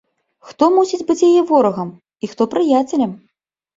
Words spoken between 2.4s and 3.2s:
прыяцелем?